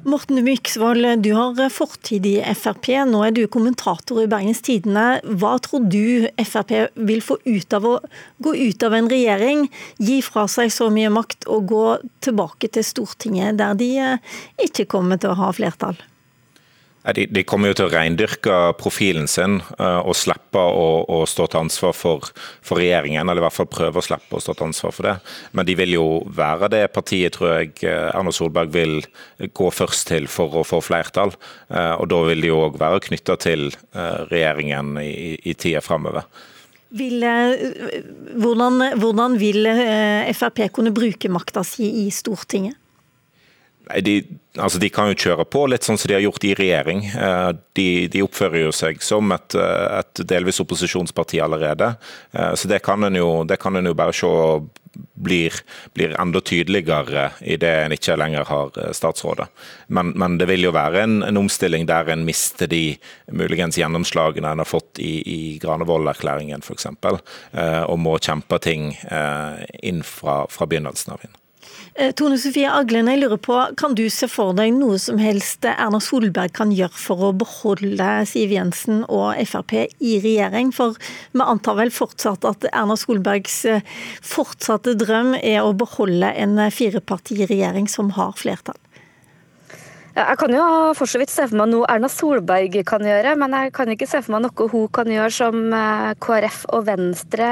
Morten 0.09 0.45
Myksvold, 0.45 1.23
du 1.23 1.33
har 1.35 1.59
fortid 1.75 2.27
i 2.27 2.37
Frp. 2.57 2.87
Nå 3.11 3.19
er 3.27 3.33
du 3.35 3.43
kommentator 3.51 4.21
i 4.23 4.29
Bergens 4.31 4.63
Tidende. 4.65 5.19
Hva 5.27 5.57
tror 5.61 5.89
du 5.91 6.29
Frp 6.39 6.71
vil 7.09 7.21
få 7.25 7.37
ut 7.45 7.75
av 7.77 7.85
å 7.85 7.95
gå 8.45 8.55
ut 8.57 8.87
av 8.87 8.95
en 8.95 9.11
regjering, 9.11 9.67
gi 9.99 10.21
fra 10.25 10.47
seg 10.49 10.71
så 10.73 10.89
mye 10.95 11.11
makt 11.13 11.49
og 11.51 11.67
gå 11.73 11.87
tilbake 12.25 12.71
til 12.73 12.87
Stortinget, 12.87 13.59
der 13.59 13.75
de 13.79 13.91
eh, 14.05 14.39
ikke 14.65 14.87
kommer 14.95 15.21
til 15.21 15.35
å 15.35 15.41
ha 15.43 15.51
flertall? 15.57 15.99
De, 17.15 17.25
de, 17.31 17.45
kommer 17.47 17.71
jo 17.71 17.77
til 17.79 17.87
å 17.87 17.93
reindyrke 17.93 18.55
profilen 18.77 19.29
sin 19.31 19.61
uh, 19.79 20.03
og 20.03 20.17
slippe 20.19 20.61
å, 20.61 21.05
å, 21.09 21.21
stå 21.31 21.47
til 21.49 21.63
ansvar 21.63 21.95
for, 21.97 22.27
for, 22.61 22.81
regjeringen, 22.83 23.23
eller 23.23 23.41
i 23.41 23.47
hvert 23.47 23.57
fall 23.57 23.71
prøve 23.71 24.03
å 24.03 24.05
slippe 24.05 24.37
å 24.37 24.43
stå 24.43 24.57
til 24.59 24.67
ansvar 24.67 24.95
for 24.97 25.09
det. 25.09 25.15
Men 25.57 25.69
de 25.69 25.77
vil 25.79 25.95
jo 25.95 26.09
være 26.35 26.69
det 26.75 26.83
partiet, 26.93 27.37
tror 27.39 27.55
jeg, 27.55 27.79
eh, 27.87 28.11
Erna 28.11 28.35
Solberg 28.35 28.75
vil 28.75 28.99
gå 29.57 29.71
først 29.73 30.09
til 30.11 30.29
for 30.29 30.59
å 30.61 30.67
få 30.67 30.83
flertall. 30.85 31.33
Uh, 31.71 31.95
og 31.97 32.11
da 32.13 32.21
vil 32.29 32.45
de 32.45 32.51
jo 32.51 32.61
òg 32.67 32.77
være 32.83 33.01
knytta 33.07 33.39
til 33.41 33.71
regjeringen 34.29 34.99
i, 35.01 35.39
i 35.49 35.55
tida 35.57 35.81
framover. 35.85 36.27
Hvordan, 36.99 38.83
hvordan 39.01 39.35
vil 39.41 39.69
Frp 40.33 40.63
kunne 40.73 40.93
bruke 40.97 41.29
makta 41.33 41.65
si 41.67 41.89
i 42.05 42.07
Stortinget? 42.15 42.79
De, 44.05 44.23
altså 44.59 44.81
de, 44.83 44.91
kan 44.93 45.11
jo 45.11 45.19
kjøre 45.19 45.47
på 45.49 45.65
litt 45.71 45.87
sånn 45.87 45.99
som 45.99 46.11
de 46.11 46.17
har 46.19 46.25
gjort 46.25 46.45
i 46.45 46.55
regjering. 46.59 47.05
Eh, 47.09 47.51
de, 47.79 47.91
de 48.13 48.25
oppfører 48.25 48.67
jo 48.67 48.73
seg 48.75 49.01
som 49.05 49.33
et, 49.35 49.57
eh, 49.57 50.01
et, 50.01 50.25
delvis 50.29 50.61
opposisjonsparti 50.65 51.41
allerede. 51.45 51.95
Eh, 52.33 52.53
så 52.59 52.71
det 52.71 52.83
kan 52.85 53.09
en 53.09 53.17
jo, 53.19 53.31
jo, 53.47 53.95
bare 53.97 54.17
se 54.17 54.33
blir, 55.15 55.55
blir 55.95 56.15
enda 56.19 56.41
tydeligere 56.43 57.29
i 57.47 57.59
det 57.61 57.71
en 57.85 57.95
ikke 57.95 58.17
lenger 58.19 58.49
har 58.49 58.79
statsrådet. 58.97 59.47
Men, 59.95 60.13
men 60.19 60.39
det 60.41 60.49
vil 60.51 60.67
jo 60.67 60.75
være 60.75 61.05
en, 61.07 61.19
en, 61.27 61.41
omstilling 61.41 61.87
der 61.89 62.11
en 62.13 62.27
mister 62.27 62.71
de 62.71 62.99
muligens 63.31 63.79
gjennomslagene 63.79 64.53
en 64.53 64.65
har 64.65 64.69
fått 64.69 64.99
i, 64.99 65.21
i 65.23 65.41
Granavolden-erklæringen 65.63 66.65
f.eks., 66.65 66.89
og 66.99 67.99
må 68.01 68.19
kjempe 68.19 68.59
ting 68.65 68.91
inn 69.79 70.03
fra, 70.03 70.43
fra 70.51 70.67
begynnelsen 70.67 71.15
av. 71.15 71.29
inn. 71.29 71.38
Eh, 71.95 72.13
Tone 72.15 72.39
Sofie 72.39 72.71
Aglen, 72.71 73.09
jeg 73.11 73.23
lurer 73.23 73.41
på, 73.43 73.57
kan 73.81 73.95
du 73.99 74.05
se 74.13 74.29
for 74.31 74.55
deg 74.57 74.73
noe 74.77 74.99
som 75.03 75.19
helst 75.19 75.67
Erna 75.69 76.01
Solberg 76.03 76.55
kan 76.57 76.73
gjøre 76.75 76.95
for 76.95 77.29
å 77.29 77.33
beholde 77.37 78.09
Siv 78.31 78.55
Jensen 78.55 79.05
og 79.07 79.39
Frp 79.51 79.75
i 79.99 80.17
regjering? 80.23 80.73
For 80.75 80.99
vi 81.35 81.45
antar 81.45 81.79
vel 81.81 81.93
fortsatt 81.95 82.47
at 82.49 82.69
Erna 82.73 82.97
Solbergs 82.99 83.61
eh, 83.69 83.87
fortsatte 84.23 84.97
drøm 84.99 85.35
er 85.41 85.63
å 85.65 85.75
beholde 85.77 86.33
en 86.35 86.59
firepartiregjering 86.73 87.91
som 87.91 88.15
har 88.19 88.37
flertall? 88.39 88.79
Jeg 90.19 90.39
kan 90.41 90.51
jo 90.51 90.63
for 90.99 91.07
så 91.07 91.21
vidt 91.21 91.31
se 91.31 91.45
for 91.47 91.61
meg 91.61 91.69
noe 91.71 91.87
Erna 91.87 92.09
Solberg 92.11 92.75
kan 92.89 93.05
gjøre, 93.07 93.37
men 93.39 93.53
jeg 93.55 93.71
kan 93.77 93.91
ikke 93.93 94.07
se 94.11 94.19
for 94.25 94.35
meg 94.35 94.49
noe 94.49 94.67
hun 94.73 94.89
kan 94.91 95.07
gjøre 95.07 95.31
som 95.31 95.75
eh, 95.77 96.09
KrF 96.19 96.65
og 96.75 96.89
Venstre 96.89 97.51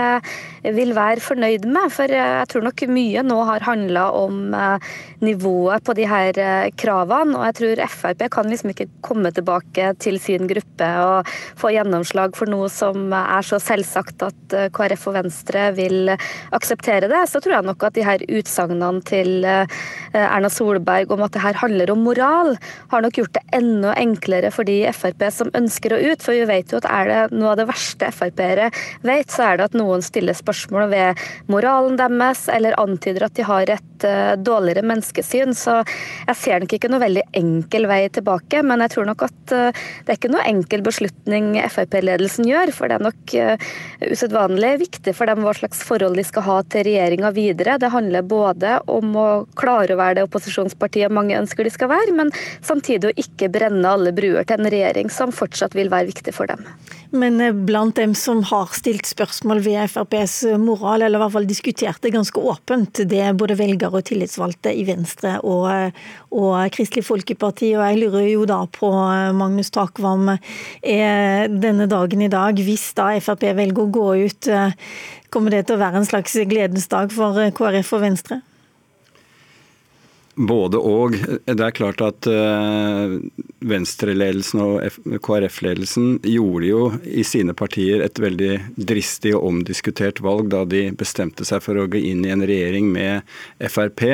vil 0.75 0.91
være 0.97 1.23
fornøyd 1.23 1.69
med. 1.71 1.93
For 1.95 2.11
eh, 2.11 2.33
jeg 2.41 2.49
tror 2.51 2.65
nok 2.67 2.83
mye 2.91 3.23
nå 3.23 3.37
har 3.47 3.67
handla 3.69 4.09
om 4.19 4.57
eh, 4.59 4.89
nivået 5.23 5.85
på 5.87 5.95
de 5.95 6.09
her 6.11 6.41
kravene. 6.75 7.37
Og 7.39 7.45
jeg 7.47 7.57
tror 7.61 7.85
Frp 7.93 8.25
kan 8.35 8.51
liksom 8.51 8.73
ikke 8.75 8.89
komme 9.07 9.31
tilbake 9.37 9.93
til 10.03 10.19
sin 10.23 10.51
gruppe 10.51 10.91
og 11.05 11.31
få 11.61 11.71
gjennomslag 11.77 12.35
for 12.35 12.51
noe 12.51 12.67
som 12.73 13.15
er 13.15 13.47
så 13.47 13.61
selvsagt 13.63 14.27
at 14.27 14.59
KrF 14.75 15.07
og 15.13 15.21
Venstre 15.21 15.69
vil 15.79 16.11
akseptere 16.57 17.13
det. 17.13 17.23
Så 17.31 17.39
tror 17.45 17.61
jeg 17.61 17.69
nok 17.71 17.87
at 17.87 17.95
de 17.95 18.07
her 18.11 18.27
utsagnene 18.27 19.07
til 19.07 19.47
Erna 19.47 20.51
Solberg 20.51 21.15
om 21.15 21.23
at 21.27 21.37
det 21.37 21.47
her 21.47 21.63
handler 21.63 21.95
om 21.95 22.03
moral, 22.07 22.56
har 22.93 23.05
nok 23.05 23.21
gjort 23.21 23.35
det 23.37 23.45
enda 23.57 23.95
enklere 23.99 24.51
for 24.55 24.69
de 24.69 24.79
Frp 24.95 25.27
som 25.33 25.51
ønsker 25.57 25.95
å 25.95 26.01
ut. 26.13 26.23
For 26.23 26.37
vi 26.37 26.47
vet 26.49 26.73
jo 26.73 26.81
at 26.81 26.89
er 26.91 27.11
det 27.11 27.37
noe 27.37 27.53
av 27.55 27.61
det 27.61 27.69
verste 27.71 28.11
Frp-ere 28.15 28.71
vet, 29.07 29.33
så 29.33 29.51
er 29.51 29.59
det 29.59 29.71
at 29.71 29.79
noen 29.79 30.05
stiller 30.05 30.37
spørsmål 30.37 30.91
ved 30.93 31.23
moralen 31.53 31.99
deres, 32.01 32.47
eller 32.53 32.77
antyder 32.81 33.27
at 33.27 33.37
de 33.39 33.47
har 33.47 33.71
et 33.73 34.07
uh, 34.07 34.35
dårligere 34.39 34.85
menneskesyn. 34.87 35.55
Så 35.57 35.79
jeg 35.83 36.39
ser 36.41 36.63
nok 36.63 36.77
ikke 36.77 36.91
noe 36.93 37.03
veldig 37.03 37.27
enkel 37.39 37.89
vei 37.91 38.03
tilbake, 38.13 38.63
men 38.67 38.85
jeg 38.85 38.95
tror 38.97 39.11
nok 39.11 39.27
at 39.29 39.55
uh, 39.57 39.85
det 40.05 40.13
er 40.15 40.21
ikke 40.21 40.33
noe 40.35 40.47
enkel 40.47 40.85
beslutning 40.87 41.55
Frp-ledelsen 41.67 42.49
gjør. 42.49 42.75
For 42.77 42.91
det 42.91 42.99
er 42.99 43.07
nok 43.09 43.37
uh, 43.41 43.69
usedvanlig 44.13 44.75
viktig 44.87 45.17
for 45.17 45.31
dem 45.31 45.45
hva 45.47 45.55
slags 45.57 45.83
forhold 45.87 46.19
de 46.19 46.27
skal 46.27 46.47
ha 46.47 46.61
til 46.73 46.87
regjeringa 46.89 47.33
videre. 47.37 47.79
Det 47.83 47.93
handler 47.93 48.27
både 48.27 48.79
om 48.91 49.17
å 49.19 49.29
klare 49.59 49.95
å 49.95 50.01
være 50.01 50.21
det 50.21 50.27
opposisjonspartiet 50.27 51.13
mange 51.13 51.37
ønsker 51.39 51.67
de 51.67 51.73
skal 51.73 51.91
være, 51.93 52.15
men 52.17 52.33
samtidig 52.65 53.11
å 53.11 53.17
ikke 53.23 53.51
brenne 53.53 53.89
alle 53.89 54.13
bruer 54.17 54.47
til 54.47 54.61
en 54.61 54.71
regjering 54.73 55.13
som 55.13 55.35
fortsatt 55.35 55.77
vil 55.77 55.91
være 55.93 56.11
viktig 56.11 56.35
for 56.37 56.51
dem. 56.51 56.65
Men 57.15 57.41
eh, 57.41 57.55
blant 57.55 57.97
dem 57.97 58.15
som 58.19 58.43
har 58.51 58.73
stilt 58.77 59.07
spørsmål 59.09 59.63
ved 59.65 59.91
FrPs 59.93 60.39
moral, 60.61 61.05
eller 61.07 61.21
i 61.21 61.23
hvert 61.25 61.35
fall 61.37 61.49
diskutert 61.49 62.03
det 62.05 62.15
ganske 62.15 62.41
åpent, 62.41 63.03
det 63.09 63.21
er 63.23 63.37
både 63.39 63.59
velgere 63.59 64.01
og 64.01 64.07
tillitsvalgte 64.09 64.73
i 64.75 64.85
Venstre 64.89 65.37
og, 65.47 66.01
og 66.35 66.57
Kristelig 66.75 67.07
Folkeparti. 67.07 67.73
Og 67.77 67.85
jeg 67.85 68.01
lurer 68.03 68.29
jo 68.31 68.47
da 68.49 68.63
på, 68.71 68.91
eh, 68.91 69.31
Magnus 69.37 69.73
Takvam, 69.75 70.37
er 70.83 71.53
denne 71.53 71.89
dagen 71.91 72.25
i 72.25 72.33
dag, 72.33 72.59
hvis 72.67 72.91
da 72.97 73.13
Frp 73.23 73.49
velger 73.57 73.87
å 73.87 73.93
gå 73.93 74.09
ut, 74.27 74.51
eh, 74.51 74.75
kommer 75.31 75.55
det 75.55 75.67
til 75.67 75.77
å 75.77 75.83
være 75.83 76.03
en 76.03 76.09
slags 76.09 76.37
gledens 76.49 76.89
dag 76.91 77.13
for 77.15 77.39
KrF 77.57 77.97
og 77.97 78.07
Venstre? 78.07 78.43
Både 80.37 80.77
og. 80.77 81.15
Det 81.49 81.65
er 81.65 81.73
klart 81.73 82.03
at 82.05 82.27
uh, 82.29 83.15
Venstre-ledelsen 83.65 84.61
og 84.61 85.17
KrF-ledelsen 85.25 86.19
gjorde 86.29 86.69
jo 86.69 86.83
i 87.09 87.25
sine 87.25 87.55
partier 87.57 88.05
et 88.05 88.21
veldig 88.21 88.59
dristig 88.77 89.33
og 89.39 89.47
omdiskutert 89.49 90.21
valg 90.21 90.51
da 90.53 90.67
de 90.69 90.91
bestemte 90.93 91.49
seg 91.49 91.65
for 91.65 91.81
å 91.81 91.87
gå 91.89 92.05
inn 92.13 92.21
i 92.29 92.35
en 92.35 92.45
regjering 92.45 92.93
med 92.93 93.25
Frp. 93.73 94.05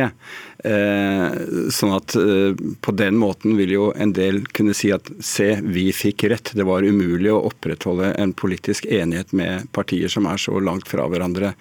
Uh, 0.62 1.26
sånn 1.75 1.99
at 1.99 2.14
uh, 2.14 2.55
på 2.55 2.95
den 2.95 3.19
måten 3.19 3.59
vil 3.59 3.75
jo 3.75 3.91
en 3.99 4.14
del 4.14 4.45
kunne 4.55 4.79
si 4.79 4.95
at 4.95 5.11
se, 5.19 5.57
vi 5.67 5.88
fikk 5.91 6.29
rett. 6.31 6.55
Det 6.55 6.71
var 6.71 6.87
umulig 6.87 7.35
å 7.35 7.43
opprettholde 7.50 8.14
en 8.14 8.31
politisk 8.31 8.87
enighet 8.87 9.35
med 9.35 9.73
partier 9.75 10.12
som 10.12 10.31
er 10.31 10.38
så 10.38 10.55
langt 10.62 10.87
fra 10.87 11.11
hverandre. 11.11 11.57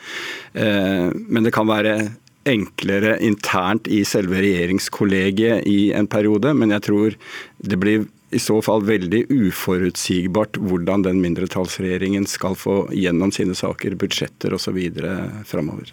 Men 0.54 1.46
det 1.46 1.54
kan 1.56 1.70
være 1.70 2.12
enklere 2.48 3.18
internt 3.22 3.88
i 3.88 4.02
selve 4.08 4.42
regjeringskollegiet 4.42 5.68
i 5.70 5.92
en 5.98 6.10
periode, 6.10 6.54
men 6.58 6.74
jeg 6.74 6.86
tror 6.88 7.18
det 7.62 7.80
blir 7.82 8.08
i 8.32 8.40
så 8.40 8.62
fall 8.64 8.86
veldig 8.88 9.26
uforutsigbart 9.28 10.58
hvordan 10.62 11.04
den 11.04 11.20
mindretallsregjeringen 11.24 12.26
skal 12.30 12.56
få 12.56 12.86
gjennom 12.96 13.34
sine 13.36 13.56
saker, 13.58 13.98
budsjetter 14.00 14.56
osv. 14.56 14.80
framover. 15.46 15.92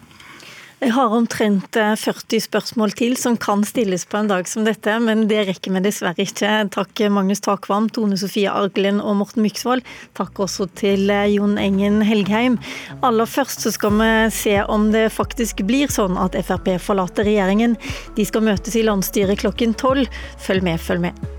Jeg 0.79 0.93
har 0.95 1.11
omtrent 1.11 1.75
40 1.75 2.37
eh, 2.37 2.39
spørsmål 2.45 2.93
til 2.95 3.17
som 3.19 3.35
kan 3.35 3.65
stilles 3.67 4.05
på 4.07 4.15
en 4.21 4.29
dag 4.31 4.47
som 4.47 4.63
dette, 4.63 4.93
men 5.03 5.25
det 5.27 5.41
rekker 5.49 5.73
vi 5.75 5.81
dessverre 5.83 6.23
ikke. 6.23 6.53
Takk 6.71 7.01
Magnus 7.11 7.43
Takvam, 7.43 7.89
Tone 7.91 8.15
Sofie 8.19 8.47
Arglen 8.47 9.01
og 9.03 9.17
Morten 9.19 9.43
Myksvold. 9.43 9.83
Takk 10.15 10.39
også 10.45 10.69
til 10.79 11.11
eh, 11.11 11.25
Jon 11.33 11.57
Engen 11.59 11.99
Helgheim. 12.07 12.55
Aller 13.03 13.27
først 13.27 13.67
så 13.67 13.73
skal 13.75 13.97
vi 13.99 14.11
se 14.37 14.55
om 14.71 14.87
det 14.95 15.09
faktisk 15.11 15.65
blir 15.67 15.91
sånn 15.91 16.15
at 16.15 16.39
Frp 16.47 16.71
forlater 16.79 17.27
regjeringen. 17.27 17.75
De 18.15 18.27
skal 18.29 18.47
møtes 18.47 18.79
i 18.79 18.85
landsstyret 18.87 19.43
klokken 19.43 19.75
tolv. 19.75 20.07
Følg 20.39 20.63
med, 20.63 20.79
følg 20.79 21.09
med. 21.09 21.38